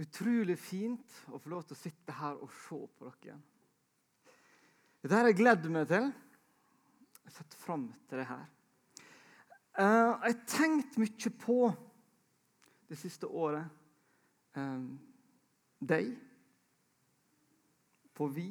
[0.00, 3.42] Utrolig fint å få lov til å sitte her og se på dere igjen.
[5.00, 6.08] Dette har jeg gledd meg til.
[7.20, 8.46] Jeg har sett fram til det her.
[9.80, 11.58] Eh, jeg har tenkt mye på
[12.90, 13.68] det siste året
[14.58, 14.88] eh,
[15.92, 16.10] deg,
[18.16, 18.48] på vi,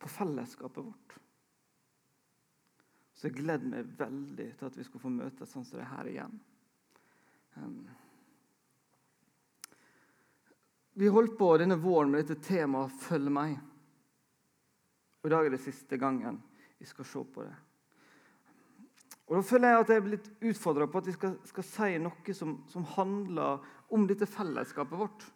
[0.00, 1.16] på fellesskapet vårt.
[3.12, 6.08] Så jeg gleder meg veldig til at vi skal få møtes sånn som det her
[6.08, 6.38] igjen.
[7.58, 7.82] Um,
[11.00, 13.58] vi holdt på denne våren med dette temaet 'Følg meg'.
[15.20, 16.42] Og I dag er det siste gangen
[16.78, 17.56] vi skal se på det.
[19.28, 21.98] Og Da føler jeg at jeg er blitt utfordra på at vi skal, skal si
[22.02, 25.26] noe som, som, handler om dette fellesskapet vårt.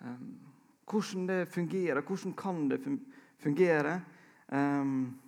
[0.00, 0.40] Um,
[0.84, 2.80] hvordan det fungerer, hvordan kan det
[3.38, 4.00] fungere?
[4.48, 5.20] Um,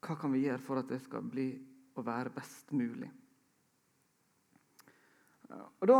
[0.00, 1.54] hva kan vi gjøre for at det skal bli
[1.96, 3.10] og være best mulig?
[5.80, 5.98] Og da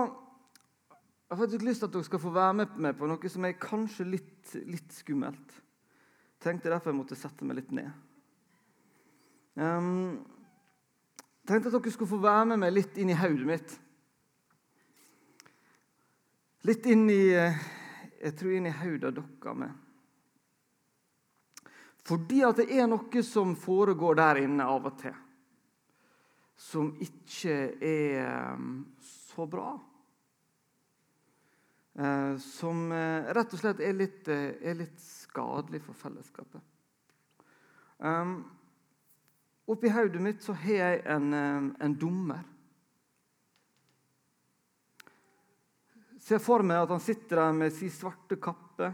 [1.26, 3.46] jeg har faktisk lyst til at dere skal få være med meg på noe som
[3.48, 5.56] er kanskje litt, litt skummelt.
[6.42, 7.88] Tenkte derfor jeg måtte sette meg litt ned.
[9.56, 10.20] Um,
[11.48, 13.74] tenkte at dere skulle få være med meg litt inn i hodet mitt.
[16.66, 19.74] Litt inn i Jeg tror inn i hodet deres med.
[22.06, 25.14] Fordi at det er noe som foregår der inne av og til,
[26.56, 28.75] som ikke er ehm,
[29.36, 29.80] så bra.
[31.98, 36.72] Eh, som eh, rett og slett er litt, eh, er litt skadelig for fellesskapet.
[39.66, 41.32] Oppi hodet mitt så har jeg en,
[41.80, 42.42] en dommer.
[46.20, 48.90] Ser for meg at han sitter der med sin svarte kappe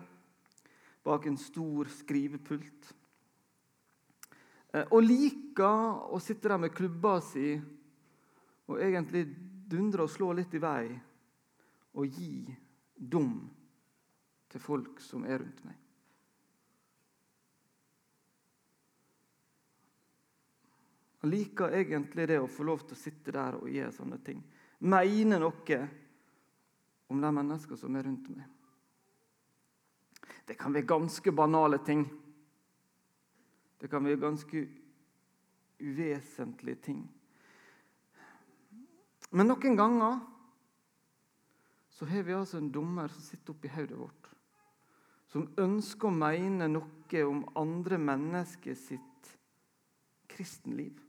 [1.02, 2.92] bak en stor skrivepult.
[4.94, 7.56] Og liker å sitte der med klubba si
[8.70, 9.26] og egentlig
[9.72, 10.86] dundre og slå litt i vei
[11.96, 12.44] og gi
[12.94, 13.34] dom
[14.52, 15.78] til folk som er rundt meg.
[21.22, 24.40] Han liker egentlig det å få lov til å sitte der og gjøre sånne ting.
[24.82, 25.78] Mene noe
[27.12, 28.48] om de mennesker som er rundt meg.
[30.48, 32.02] Det kan være ganske banale ting.
[33.78, 34.64] Det kan være ganske
[35.78, 37.04] uvesentlige ting.
[39.32, 40.18] Men noen ganger
[41.92, 44.28] så har vi altså en dommer som sitter oppi hodet vårt,
[45.32, 49.32] som ønsker å mene noe om andre mennesker sitt
[50.28, 51.00] kristenliv.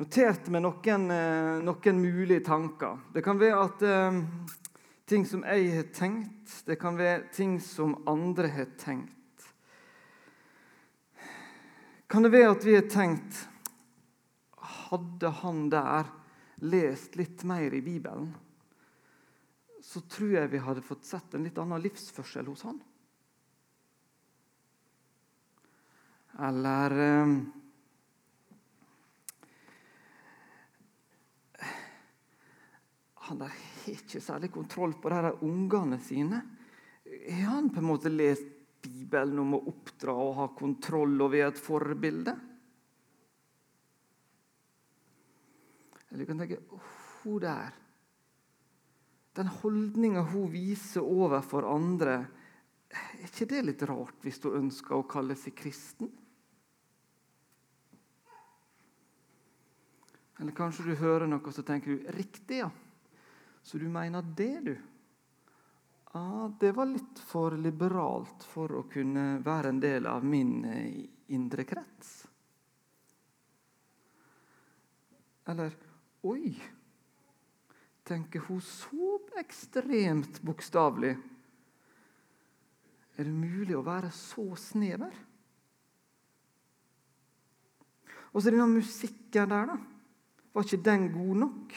[0.00, 2.98] Notert med noen, eh, noen, mulige tanker.
[3.12, 4.22] Det kan være at eh,
[5.06, 9.21] ting som jeg har tenkt, det kan være ting som andre har tenkt.
[12.12, 13.38] Kan det være at vi har tenkt
[14.92, 16.10] hadde han der
[16.68, 18.26] lest litt mer i Bibelen,
[19.80, 22.82] så tror jeg vi hadde fått sett en litt annen livsførsel hos han.
[26.50, 27.34] Eller eh,
[33.22, 36.44] Han der har ikke særlig kontroll på de ungene sine.
[37.08, 38.51] Har han på en måte lest
[38.82, 42.34] Bibelen om å oppdra og ha kontroll og være et forbilde?
[46.10, 46.58] Eller du kan tenke
[47.22, 47.78] hun der
[49.32, 52.18] Den holdninga hun viser overfor andre,
[52.92, 56.10] er ikke det litt rart hvis hun ønsker å kalle seg kristen?
[60.42, 62.68] Eller kanskje du hører noe og så tenker du riktig, ja.
[63.62, 64.74] Så du mener det, du?
[66.12, 71.00] Ja, det var litt for liberalt for å kunne være en del av min eh,
[71.32, 72.12] indre krets.
[75.48, 75.72] Eller
[76.22, 76.52] Oi!
[78.04, 81.16] Tenker hun så ekstremt bokstavelig?
[83.16, 85.16] Er det mulig å være så snever?
[88.32, 89.76] Og så denne musikken der, da.
[90.52, 91.76] Var ikke den god nok?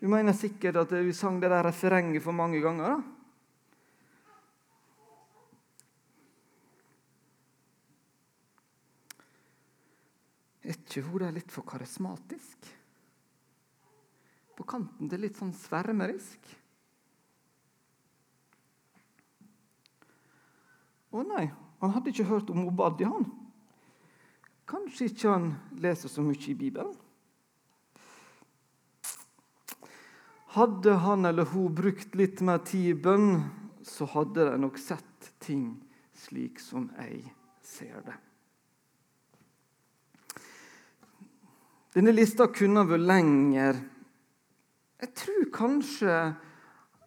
[0.00, 2.96] Du mener sikkert at vi sang det der refrenget for mange ganger.
[2.96, 3.14] da.
[10.64, 12.72] Er ikke hun er litt for karismatisk?
[14.56, 16.50] på kanten til litt sånn svermerisk.
[21.14, 21.46] Å nei,
[21.82, 23.26] han hadde ikke hørt om Obadi, han.
[24.70, 25.50] Kanskje ikke han
[25.82, 26.94] leser så mye i Bibelen.
[30.54, 33.42] Hadde han eller hun brukt litt mer tid i bønn,
[33.82, 35.74] så hadde de nok sett ting
[36.24, 37.26] slik som jeg
[37.66, 38.14] ser det.
[41.94, 43.76] Denne lista kunne vært lenger.
[44.98, 46.14] Jeg tror kanskje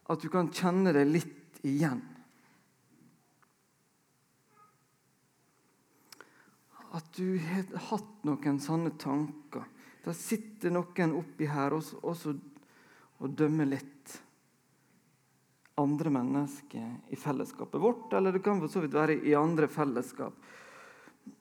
[0.07, 1.99] at du kan kjenne deg litt igjen.
[6.95, 9.65] At du har hatt noen sånne tanker.
[10.05, 12.37] Det sitter noen oppi her også, også
[13.17, 14.13] og dømmer litt
[15.77, 20.33] andre mennesker i fellesskapet vårt, eller det kan for så vidt være i andre fellesskap.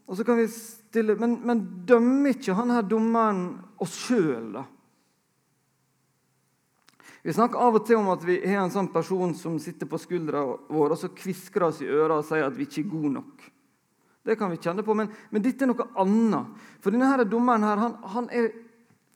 [0.06, 3.46] Og så kan vi stille, Men, men dømmer ikke han her dommeren
[3.82, 4.64] oss sjøl, da?
[7.26, 9.98] Vi snakker av og til om at vi har en sånn person som sitter på
[9.98, 13.10] skuldra vår og så kvisker oss i øra og sier at vi ikke er gode
[13.16, 13.48] nok.
[14.22, 16.54] Det kan vi kjenne på, men, men dette er noe annet.
[16.78, 18.46] For denne her dommeren her, han, han er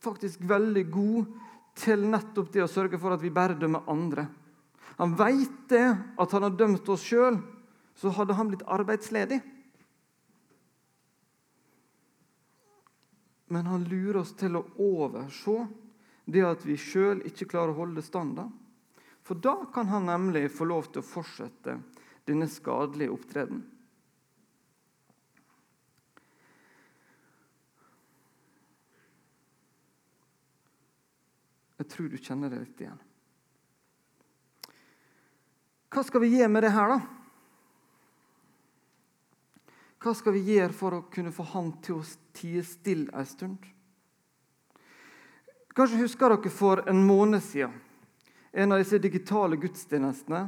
[0.03, 1.31] faktisk veldig god
[1.79, 4.27] til nettopp det å sørge for at vi bare dømmer andre.
[4.99, 7.39] Han veit det, at han har dømt oss sjøl,
[7.95, 9.39] så hadde han blitt arbeidsledig.
[13.51, 15.65] Men han lurer oss til å overse
[16.23, 18.47] det at vi sjøl ikke klarer å holde standard.
[19.27, 21.75] For da kan han nemlig få lov til å fortsette
[22.29, 23.59] denne skadelige opptreden.
[31.81, 32.99] Jeg tror du kjenner det litt igjen.
[35.91, 37.20] Hva skal vi gjøre med det her, da?
[40.01, 43.67] Hva skal vi gjøre for å kunne få Han til å tie stille en stund?
[45.77, 47.75] Kanskje husker dere for en måned siden
[48.51, 50.41] en av disse digitale gudstjenestene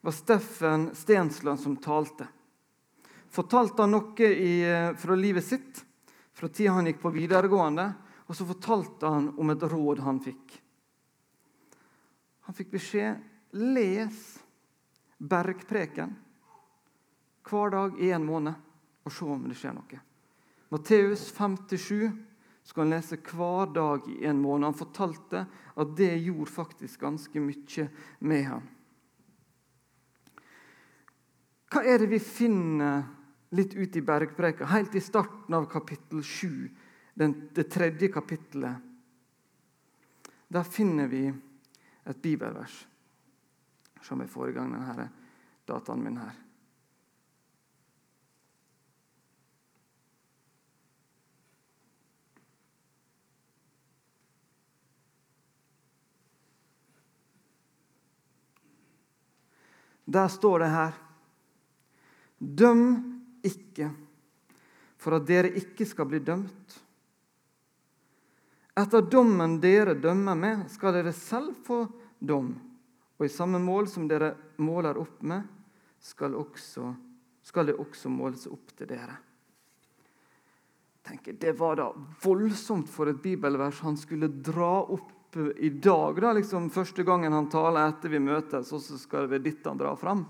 [0.00, 2.24] var Steffen Stensland som talte.
[3.28, 4.54] Fortalte han noe i,
[4.96, 5.82] fra livet sitt,
[6.32, 7.90] fra tida han gikk på videregående,
[8.24, 10.56] og så fortalte han om et råd han fikk.
[12.48, 13.20] Han fikk beskjed
[13.58, 14.24] les
[15.18, 16.16] bergpreken
[17.50, 18.71] hver dag i en måned
[19.02, 20.02] og se om det skjer noe.
[20.72, 22.10] Matteus 57
[22.64, 24.70] skal han lese hver dag i en måned.
[24.70, 25.44] Han fortalte
[25.74, 27.88] at det gjorde faktisk ganske mye
[28.20, 28.68] med ham.
[31.72, 33.02] Hva er det vi finner
[33.56, 36.68] litt ute i bergpreka, helt i starten av kapittel 7,
[37.16, 38.88] det tredje kapittelet?
[40.52, 42.82] Der finner vi et bibelvers.
[44.02, 45.08] Se om jeg får i gang denne
[45.68, 46.41] dataen min her.
[60.04, 60.92] Der står det her
[62.42, 62.86] Døm
[63.46, 63.86] ikke,
[64.98, 66.74] for at dere ikke skal bli dømt.
[68.78, 71.84] Etter dommen dere dømmer med, skal dere selv få
[72.18, 72.50] dom.
[73.18, 75.46] Og i samme mål som dere måler opp med,
[76.02, 76.88] skal, også,
[77.46, 79.14] skal det også måles opp til dere.
[81.06, 81.88] Tenker, det var da
[82.24, 86.20] voldsomt for et bibelvers han skulle dra opp i dag.
[86.20, 89.80] Da, liksom Første gangen han taler etter vi møtes, og så skal det ditt han
[89.80, 90.26] drar fram.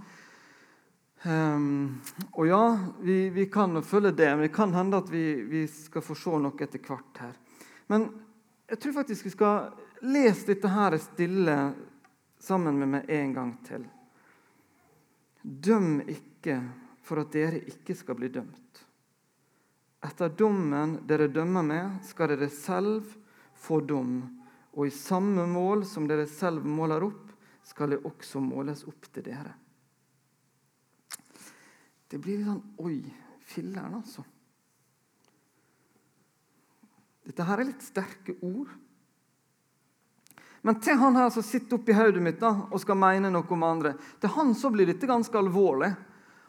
[1.22, 2.00] Um,
[2.32, 2.64] og ja,
[3.00, 6.34] vi, vi kan følge det, men det kan hende at vi, vi, skal få se
[6.43, 7.37] noe etter hvert her.
[7.87, 8.08] Men
[8.66, 9.70] jeg tror faktisk vi skal
[10.02, 11.56] lese dette her stille
[12.43, 13.87] sammen med meg en gang til.
[15.43, 16.58] Døm ikke
[17.06, 18.82] for at dere ikke skal bli dømt.
[20.02, 23.06] Etter dommen dere dømmer med, skal dere selv
[23.54, 24.41] få dom
[24.73, 29.26] og i samme mål som dere selv måler opp, skal det også måles opp til
[29.26, 29.52] dere.
[32.09, 32.99] Det blir litt sånn Oi,
[33.49, 34.25] filler'n, altså.
[37.23, 38.73] Dette her er litt sterke ord.
[40.62, 43.64] Men til han her som sitter oppi hodet mitt da, og skal mene noe om
[43.67, 45.91] andre, til han så blir dette ganske alvorlig.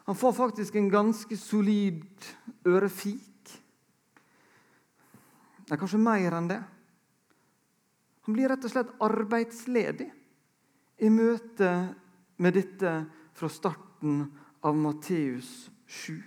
[0.04, 2.28] Han får faktisk en ganske solid
[2.68, 3.54] ørefik.
[5.64, 6.60] Det er kanskje mer enn det.
[8.24, 10.08] Han blir rett og slett arbeidsledig
[11.04, 11.72] i møte
[12.40, 12.92] med dette
[13.36, 14.22] fra starten
[14.64, 15.50] av Matteus
[15.86, 16.22] 7.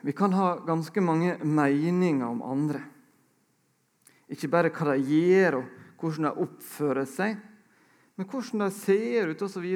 [0.00, 2.80] Vi kan ha ganske mange meninger om andre.
[4.32, 7.36] Ikke bare hva de gjør, og hvordan de oppfører seg,
[8.16, 9.66] men hvordan de ser ut osv.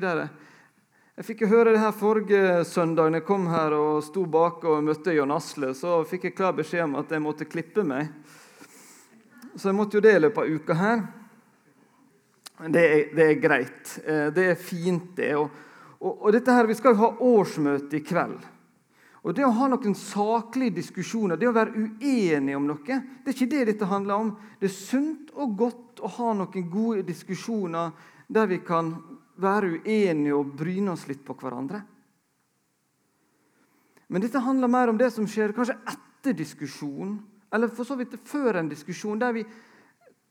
[1.14, 4.80] Jeg fikk høre det her forrige søndag når jeg kom her og sto bak og
[4.82, 5.68] møtte Jon Asle.
[5.78, 8.08] Så fikk jeg klar beskjed om at jeg måtte klippe meg.
[9.54, 11.04] Så jeg måtte jo det i løpet av uka her.
[12.66, 13.94] Det er, det er greit.
[14.02, 15.30] Eh, det er fint, det.
[15.38, 15.54] Og,
[16.00, 18.50] og, og, dette her, Vi skal jo ha årsmøte i kveld.
[19.22, 22.82] Og Det å ha noen saklige diskusjoner, det å være uenig om noe,
[23.22, 24.34] det er ikke det dette handler om.
[24.58, 27.94] Det er sunt og godt å ha noen gode diskusjoner
[28.26, 28.96] der vi kan
[29.40, 31.80] være uenige og bryne oss litt på hverandre.
[34.08, 37.16] Men dette handler mer om det som skjer kanskje etter diskusjon,
[37.54, 39.44] eller for så vidt før en diskusjon, der vi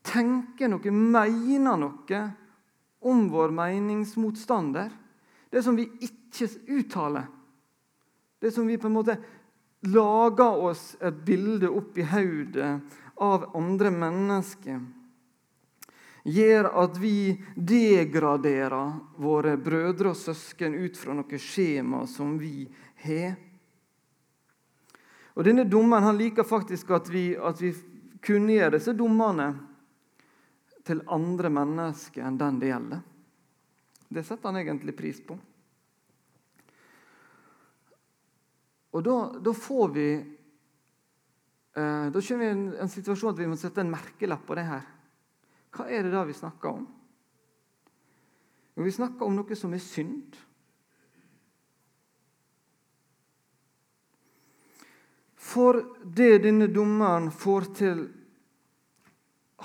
[0.04, 2.22] tenker noe, mener noe
[3.04, 4.90] om vår meningsmotstander.
[5.50, 7.26] Det som vi ikke uttaler.
[8.40, 9.16] Det som vi på en måte
[9.88, 12.70] lager oss et bilde opp i hodet
[13.22, 14.80] av andre mennesker
[16.24, 22.64] gjør at vi degraderer våre brødre og søsken ut fra noe skjema som vi
[23.04, 23.36] har.
[25.34, 27.74] Og Denne dommeren liker faktisk at vi, at vi
[28.24, 29.50] kunngjør disse dommene
[30.84, 33.02] til andre mennesker enn den det gjelder.
[34.14, 35.36] Det setter han egentlig pris på.
[38.94, 43.48] Og da, da får vi eh, Da kommer vi i en, en situasjon at vi
[43.50, 44.84] må sette en merkelapp på det her.
[45.74, 46.84] Hva er det da vi snakker om?
[48.74, 50.36] Jo, vi snakker om noe som er synd.
[55.44, 58.06] For det denne dommeren får til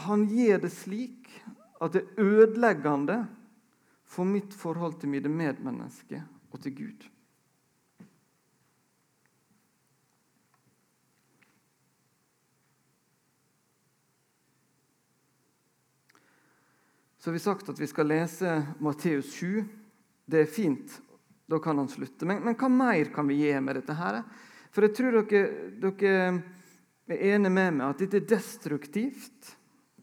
[0.05, 1.29] Han gjør det slik
[1.83, 3.17] at det er ødeleggende
[4.07, 7.07] for mitt forhold til mine medmennesker og til Gud.
[17.19, 19.63] Så har vi sagt at vi skal lese Matteus 7.
[20.25, 21.01] Det er fint.
[21.51, 22.23] Da kan han slutte.
[22.25, 23.95] Men, men hva mer kan vi gi med dette?
[23.97, 24.21] her?
[24.71, 25.41] For jeg tror dere,
[25.81, 26.13] dere
[27.09, 29.49] er enige med meg at dette er destruktivt.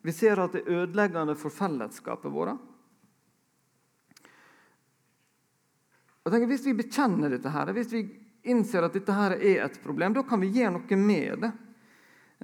[0.04, 2.60] Vi ser at det er ødeleggende for fellesskapet vårt.
[6.26, 8.04] Og Hvis vi bekjenner dette, her, hvis vi
[8.50, 11.52] innser at dette her er et problem, da kan vi gjøre noe med det.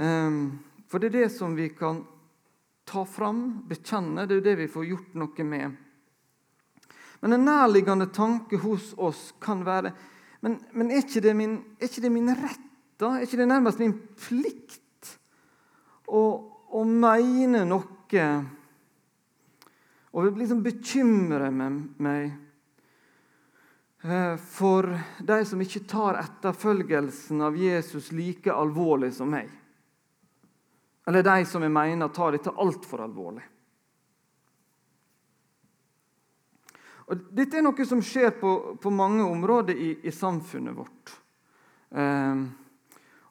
[0.00, 0.42] Um,
[0.88, 2.06] for det er det som vi kan
[2.84, 4.26] ta fram, bekjenne.
[4.26, 5.76] Det er jo det vi får gjort noe med.
[7.22, 9.92] Men en nærliggende tanke hos oss kan være
[10.42, 13.12] men, men er, ikke det min, er ikke det min rett, da?
[13.14, 15.12] Er ikke det nærmest min plikt
[16.10, 16.22] å,
[16.66, 18.24] å mene noe
[20.12, 22.26] og liksom bekymre meg
[24.04, 24.90] eh, for
[25.24, 29.48] de som ikke tar etterfølgelsen av Jesus like alvorlig som meg?
[31.06, 33.44] Eller de som jeg mener tar dette altfor alvorlig?
[37.10, 41.14] Og dette er noe som skjer på, på mange områder i, i samfunnet vårt.
[41.90, 42.44] Eh,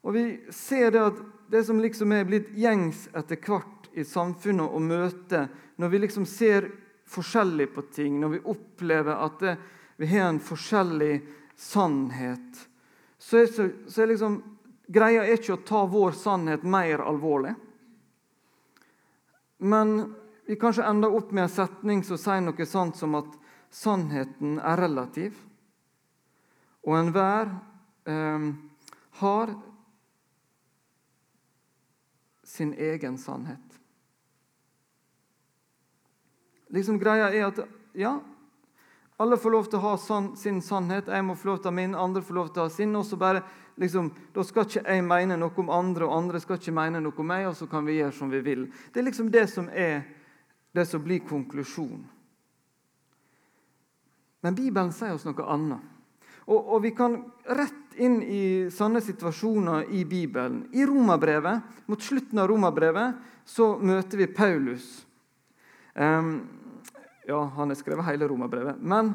[0.01, 4.71] og vi ser det at det som liksom er blitt gjengs etter hvert i samfunnet
[4.71, 5.45] å møte,
[5.81, 6.69] når vi liksom ser
[7.11, 9.55] forskjellig på ting, når vi opplever at det,
[9.99, 11.15] vi har en forskjellig
[11.59, 12.61] sannhet,
[13.21, 14.39] så er, så, så er liksom
[14.91, 17.53] greia er ikke å ta vår sannhet mer alvorlig.
[19.61, 20.13] Men
[20.45, 23.29] vi kanskje ender opp med en setning som sier noe sant som at
[23.71, 25.37] sannheten er relativ,
[26.81, 27.51] og enhver
[28.09, 28.47] eh,
[29.21, 29.53] har
[32.43, 33.77] sin egen sannhet.
[36.71, 37.61] Liksom Greia er at
[37.93, 38.17] ja,
[39.21, 41.11] alle får lov til å ha sin sannhet.
[41.11, 42.95] Jeg må få lov til å ha min, andre får lov til å ha sin.
[42.95, 43.43] og så bare,
[43.81, 47.17] liksom, Da skal ikke jeg mene noe om andre, og andre skal ikke mene noe
[47.17, 48.67] om meg, og så kan vi gjøre som vi vil.
[48.93, 50.03] Det er liksom det som er
[50.71, 52.05] det som blir konklusjonen.
[54.41, 55.89] Men Bibelen sier oss noe annet.
[56.49, 57.19] Og, og, vi kan
[57.53, 60.63] rett inn i sånne situasjoner i Bibelen.
[60.73, 64.87] I Romerbrevet, Mot slutten av Romerbrevet så møter vi Paulus.
[65.93, 66.47] Um,
[67.27, 68.81] ja, han har skrevet hele Romerbrevet.
[68.81, 69.13] Men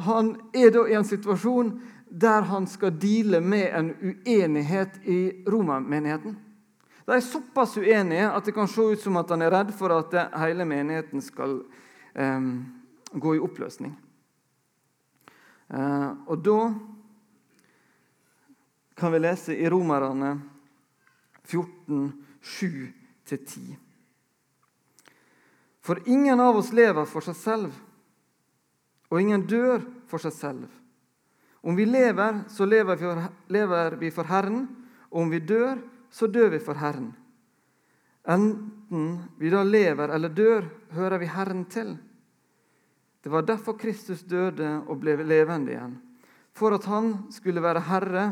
[0.00, 1.74] han er da i en situasjon
[2.12, 6.36] der han skal deale med en uenighet i romermenigheten.
[7.06, 9.94] De er såpass uenige at det kan se ut som at han er redd for
[9.96, 11.62] at hele menigheten skal
[12.14, 12.50] um,
[13.12, 13.96] gå i oppløsning.
[15.72, 16.58] Eh, og da
[18.96, 20.34] kan vi lese i Romerne
[21.48, 23.72] 14, 7-10.
[25.82, 27.80] For ingen av oss lever for seg selv,
[29.10, 30.81] og ingen dør for seg selv.
[31.62, 34.64] Om vi lever, så lever vi, for, lever vi for Herren,
[35.10, 35.78] og om vi dør,
[36.10, 37.12] så dør vi for Herren.
[38.28, 41.94] Enten vi da lever eller dør, hører vi Herren til.
[43.22, 45.94] Det var derfor Kristus døde og ble levende igjen,
[46.54, 48.24] for at han skulle være herre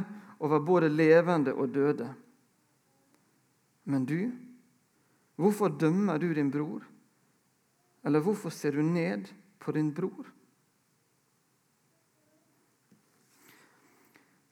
[0.43, 2.09] over både levende og døde.
[3.85, 4.33] Men du,
[5.39, 6.83] hvorfor dømmer du din bror?
[8.05, 10.27] Eller hvorfor ser du ned på din bror?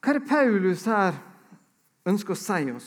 [0.09, 1.17] Hva er det Paulus her
[2.09, 2.85] ønsker å si oss?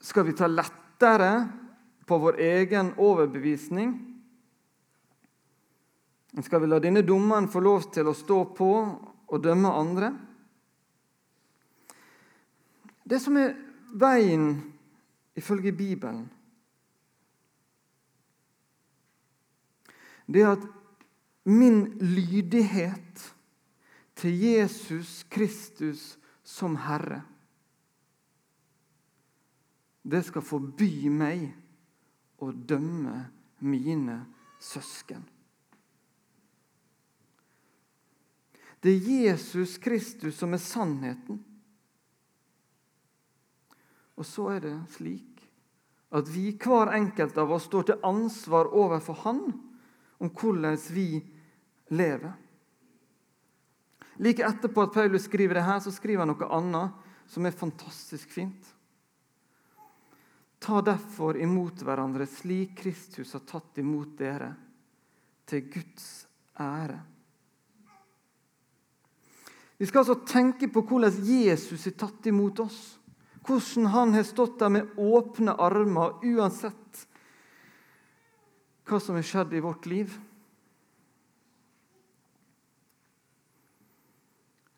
[0.00, 1.28] Skal vi ta lettere
[2.08, 3.90] på vår egen overbevisning?
[6.48, 8.70] Skal vi la denne dommeren få lov til å stå på
[9.28, 10.10] og dømme andre?
[13.04, 13.52] Det som er
[13.92, 14.48] veien
[15.36, 16.24] ifølge Bibelen,
[20.24, 20.68] det er at
[21.52, 23.33] min lydighet
[24.14, 27.22] til Jesus Kristus som Herre
[30.04, 31.46] det skal forby meg
[32.44, 33.22] å dømme
[33.64, 34.18] mine
[34.60, 35.22] søsken.
[38.84, 41.40] Det er Jesus Kristus som er sannheten.
[44.20, 45.40] Og så er det slik
[46.14, 49.40] at vi, hver enkelt av oss, står til ansvar overfor Han
[50.20, 51.08] om hvordan vi
[51.96, 52.36] lever.
[54.22, 58.30] Like etterpå at Paulus skriver det her, så skriver han noe annet som er fantastisk
[58.30, 58.68] fint.
[60.64, 64.54] Ta derfor imot hverandre slik Kristus har tatt imot dere,
[65.44, 66.06] til Guds
[66.56, 67.00] ære.
[69.76, 72.78] Vi skal altså tenke på hvordan Jesus har tatt imot oss.
[73.44, 77.02] Hvordan han har stått der med åpne armer uansett
[78.88, 80.14] hva som har skjedd i vårt liv.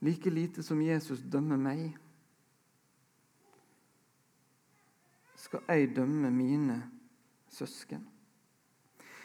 [0.06, 1.96] Like lite som Jesus dømmer meg,
[5.34, 6.76] skal jeg dømme mine
[7.50, 8.04] søsken.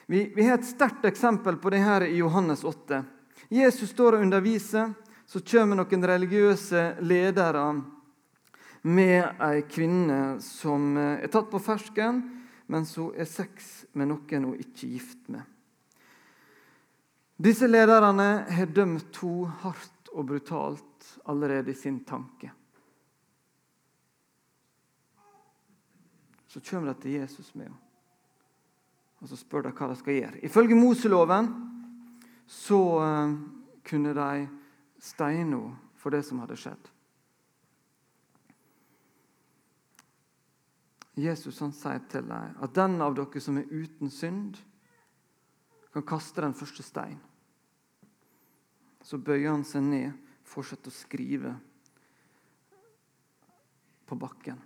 [0.10, 3.04] Vi, vi har et sterkt eksempel på det her i Johannes 8.
[3.54, 4.96] Jesus står og underviser
[5.30, 7.64] så kommer noen religiøse ledere
[8.82, 12.20] med ei kvinne som er tatt på fersken,
[12.66, 15.46] men som er sex med noen hun ikke er gift med.
[17.42, 22.52] Disse lederne har dømt henne hardt og brutalt allerede i sin tanke.
[26.48, 27.78] Så kommer de til Jesus med henne,
[29.22, 30.42] og så spør de hva de skal gjøre.
[30.44, 31.48] Ifølge Moseloven
[32.52, 33.36] så eh,
[33.88, 34.50] kunne de
[35.00, 35.62] steina
[35.96, 36.90] for det som hadde skjedd.
[41.22, 44.60] Jesus han sier til dem at den av dere som er uten synd,
[45.92, 47.20] kan kaste den første stein.
[49.04, 51.56] Så bøyer han seg ned, fortsetter å skrive
[54.06, 54.60] på bakken.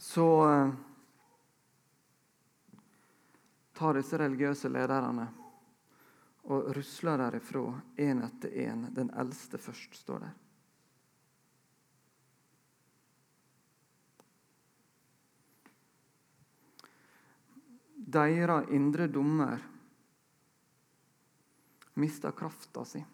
[0.00, 0.72] Så eh,
[3.72, 5.26] tar disse religiøse lederne
[6.44, 8.88] og rusler derifra én etter én.
[8.92, 10.34] Den eldste først, står der.
[18.14, 19.62] Deres indre dommer
[21.94, 23.04] mister krafta si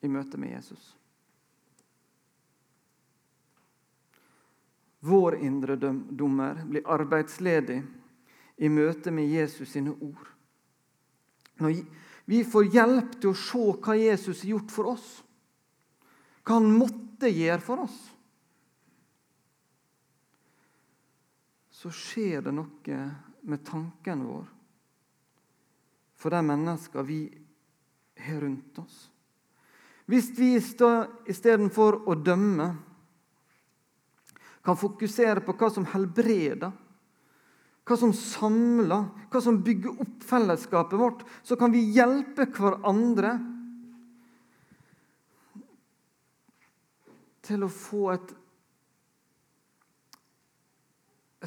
[0.00, 0.94] i møte med Jesus.
[5.00, 7.78] Vår indre dommer blir arbeidsledig
[8.58, 10.26] i møte med Jesus sine ord.
[11.58, 11.80] Når
[12.28, 15.08] vi får hjelp til å se hva Jesus har gjort for oss.
[16.42, 17.98] Hva han måtte gjøre for oss.
[21.70, 23.02] Så skjer det noe
[23.48, 24.46] med tanken vår
[26.18, 27.20] for de menneskene vi
[28.18, 29.06] har rundt oss.
[30.08, 32.68] Hvis vi istedenfor å dømme
[34.64, 36.72] kan fokusere på hva som helbreder
[37.88, 43.32] hva som samler, hva som bygger opp fellesskapet vårt, så kan vi hjelpe hverandre
[47.48, 48.34] til å få et,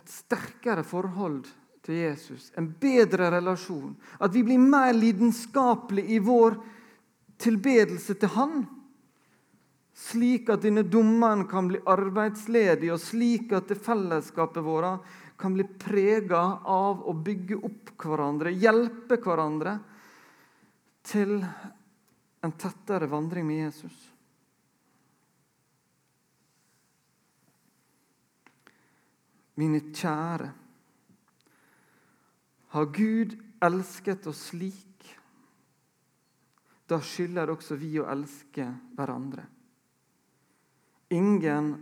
[0.01, 1.45] et sterkere forhold
[1.91, 3.95] til Jesus, en bedre relasjon.
[4.19, 6.55] At vi blir mer lidenskapelige i vår
[7.41, 8.61] tilbedelse til Han.
[10.01, 15.03] Slik at denne dommeren kan bli arbeidsledig, og slik at fellesskapet vårt
[15.41, 19.75] kan bli prega av å bygge opp hverandre, hjelpe hverandre
[21.11, 21.39] til
[22.41, 23.97] en tettere vandring med Jesus.
[29.59, 30.51] Mine kjære,
[32.71, 34.87] har Gud elsket oss slik,
[36.87, 38.65] da skylder også vi å elske
[38.97, 39.45] hverandre.
[41.11, 41.73] Ingen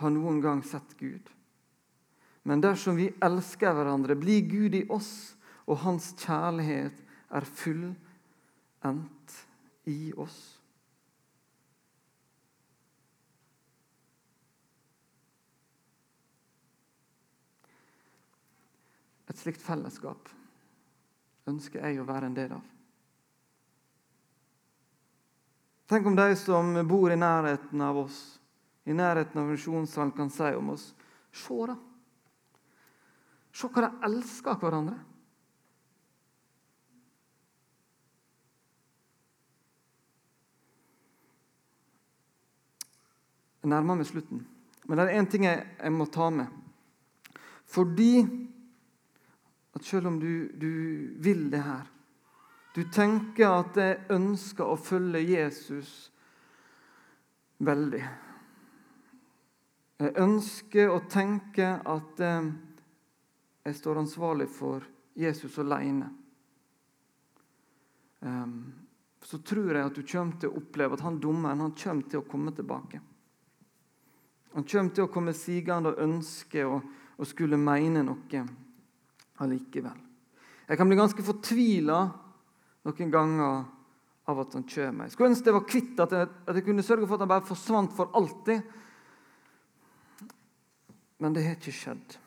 [0.00, 1.28] har noen gang sett Gud.
[2.46, 5.34] Men dersom vi elsker hverandre, blir Gud i oss,
[5.66, 7.00] og hans kjærlighet
[7.34, 9.34] er fullendt
[9.90, 10.55] i oss.
[19.36, 20.30] Et slikt fellesskap
[21.50, 22.62] ønsker jeg å være en del av.
[25.92, 28.16] Tenk om de som bor i nærheten av oss,
[28.88, 30.94] i nærheten av misjonssalen, kan si om oss
[31.36, 31.74] Se, da.
[33.52, 34.96] Se hva de elsker hverandre.
[43.60, 44.46] Jeg nærmer meg slutten,
[44.86, 46.48] men det er én ting jeg, jeg, må ta med.
[47.68, 48.24] Fordi
[49.76, 50.72] at selv om du, du
[51.20, 51.84] vil det her
[52.76, 56.10] Du tenker at jeg ønsker å følge Jesus
[57.64, 58.02] veldig.
[59.96, 62.50] Jeg ønsker å tenke at eh,
[63.64, 64.84] jeg står ansvarlig for
[65.16, 66.10] Jesus alene.
[68.20, 68.58] Um,
[69.24, 72.20] så tror jeg at du kommer til å oppleve at han dommeren han kommer til
[72.20, 73.00] å komme tilbake.
[74.52, 76.84] Han kommer til å komme sigende og ønske og,
[77.16, 78.44] å skulle mene noe
[79.42, 80.02] allikevel.
[80.66, 81.98] Jeg kan bli ganske fortvila
[82.86, 83.64] noen ganger
[84.26, 85.06] av at han kommer.
[85.06, 87.30] Jeg skulle ønske jeg var kvitt at jeg, at jeg kunne sørge for at han
[87.30, 88.62] bare forsvant for alltid.
[91.22, 92.18] Men det har ikke skjedd.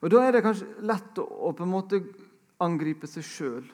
[0.00, 2.00] Og Da er det kanskje lett å, å på en måte
[2.64, 3.64] angripe seg sjøl.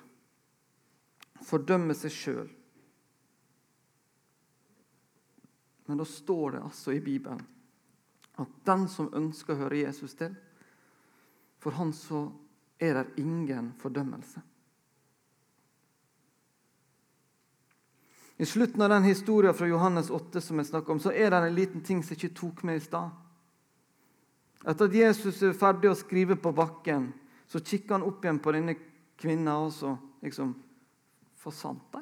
[1.47, 2.49] Fordømme seg sjøl.
[5.87, 7.45] Men da står det altså i Bibelen
[8.37, 10.35] at den som ønsker å høre Jesus til,
[11.67, 12.21] for han så
[12.79, 14.39] er det ingen fordømmelse.
[18.37, 21.57] I slutten av den historien fra Johannes 8 som jeg om, så er det en
[21.57, 23.11] liten ting som jeg ikke tok med i stad.
[24.63, 27.09] Etter at Jesus er ferdig å skrive på bakken,
[27.51, 28.79] så kikker han opp igjen på denne
[29.19, 30.55] kvinna og så liksom
[31.43, 32.01] Forsvant de?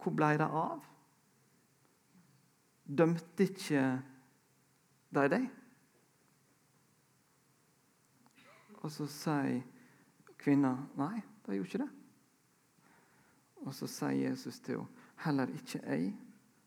[0.00, 0.80] Hvor ble de av?
[2.88, 3.84] Dømte ikke
[5.12, 5.46] de deg?
[8.88, 9.58] Og så sier
[10.40, 11.90] kvinna nei, det gjorde ikke det.
[13.66, 16.12] Og så sier Jesus til henne heller ikke jeg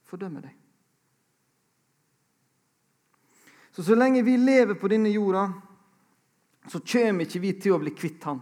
[0.05, 0.55] fordømmer deg.
[3.71, 5.45] Så så lenge vi lever på denne jorda,
[6.67, 8.41] så kommer ikke vi til å bli kvitt han.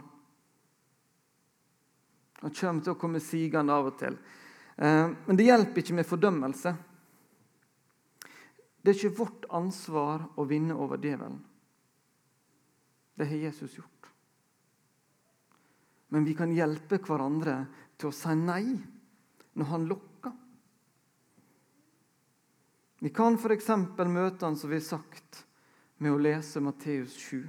[2.41, 4.17] Han kommer til å komme sigende av og til.
[4.75, 6.73] Eh, men det hjelper ikke med fordømmelse.
[8.81, 11.37] Det er ikke vårt ansvar å vinne over djevelen.
[13.19, 14.09] Det har Jesus gjort.
[16.07, 17.65] Men vi kan hjelpe hverandre
[17.99, 18.63] til å si nei
[19.59, 20.37] når han lokker.
[23.03, 23.67] Vi kan f.eks.
[24.07, 25.43] møte han som vi har sagt,
[25.99, 27.43] med å lese Matteus 7.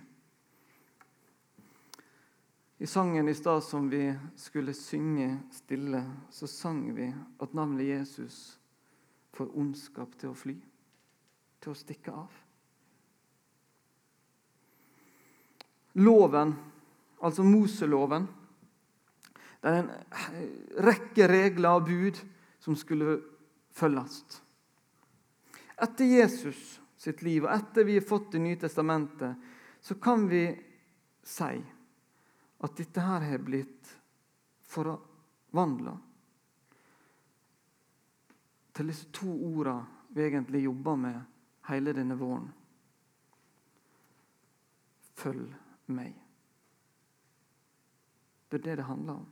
[2.83, 6.03] I sangen i stad som vi skulle synge stille,
[6.35, 8.59] så sang vi at navnet Jesus
[9.39, 10.59] får ondskap til å fly
[11.63, 12.47] til å stikke av.
[15.93, 16.55] Loven,
[17.23, 18.29] altså Moseloven,
[19.61, 19.91] det er en
[20.87, 22.21] rekke regler og bud
[22.63, 23.19] som skulle
[23.77, 24.23] følges.
[25.81, 29.37] Etter Jesus sitt liv og etter vi har fått Det nye testamentet,
[29.81, 30.45] så kan vi
[31.25, 31.57] si
[32.61, 33.89] at dette her har blitt
[34.69, 35.95] forvandla
[38.77, 41.17] til disse to ordene vi egentlig jobber med
[41.69, 42.49] hele denne våren.
[45.21, 46.15] Følg meg.
[48.51, 49.29] Det er det det handler om.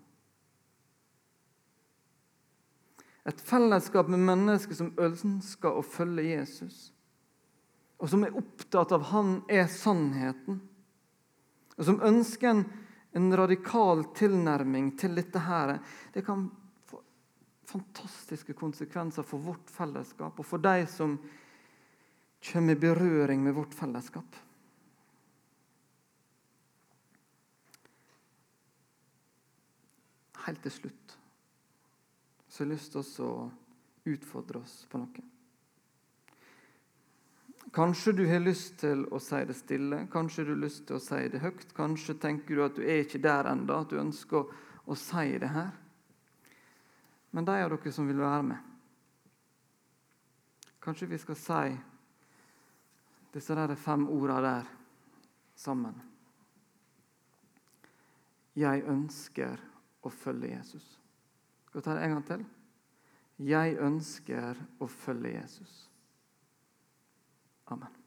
[3.29, 6.93] Et fellesskap med mennesker som ønsker å følge Jesus,
[7.99, 10.63] og som er opptatt av han er sannheten,
[11.77, 12.63] og som ønsker en,
[13.19, 15.77] en radikal tilnærming til dette her.
[16.15, 16.47] Det kan
[16.89, 17.03] få
[17.69, 21.19] fantastiske konsekvenser for vårt fellesskap og for de som
[22.49, 24.41] kommer i berøring med vårt fellesskap.
[30.49, 31.19] Helt til slutt
[32.49, 33.33] så har jeg lyst til å
[34.09, 35.25] utfordre oss på noe.
[37.77, 41.03] Kanskje du har lyst til å si det stille, kanskje du har lyst til å
[41.05, 41.69] si det høyt.
[41.77, 44.49] Kanskje tenker du at du er ikke der ennå, at du ønsker å,
[44.89, 45.75] å si det her.
[47.37, 48.65] Men de av dere som vil være med
[50.81, 51.79] Kanskje vi skal si
[53.35, 54.71] disse der fem ordene der
[55.59, 55.99] sammen.
[58.57, 59.61] Jeg ønsker
[60.03, 60.87] å følge Jesus.
[61.67, 62.47] Skal vi ta det en gang til?
[63.49, 65.85] Jeg ønsker å følge Jesus.
[67.71, 67.98] Amen.